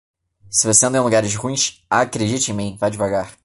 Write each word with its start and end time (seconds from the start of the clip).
Se 0.49 0.65
você 0.65 0.83
anda 0.83 0.97
em 0.97 1.01
lugares 1.01 1.35
ruins, 1.35 1.83
acredite 1.87 2.49
em 2.51 2.55
mim, 2.55 2.75
vá 2.75 2.89
devagar. 2.89 3.37